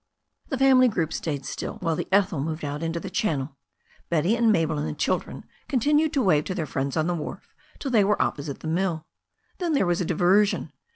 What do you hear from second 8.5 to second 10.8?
the mill. Then there was a diversion.